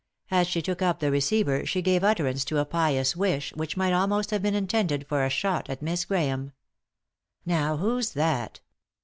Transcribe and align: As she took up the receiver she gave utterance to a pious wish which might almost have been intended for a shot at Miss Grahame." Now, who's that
As 0.31 0.47
she 0.47 0.63
took 0.63 0.81
up 0.81 0.99
the 0.99 1.11
receiver 1.11 1.63
she 1.63 1.83
gave 1.83 2.03
utterance 2.03 2.43
to 2.45 2.57
a 2.57 2.65
pious 2.65 3.15
wish 3.15 3.53
which 3.55 3.77
might 3.77 3.93
almost 3.93 4.31
have 4.31 4.41
been 4.41 4.55
intended 4.55 5.05
for 5.07 5.23
a 5.23 5.29
shot 5.29 5.69
at 5.69 5.83
Miss 5.83 6.05
Grahame." 6.05 6.53
Now, 7.55 7.77
who's 7.77 8.13
that 8.13 8.61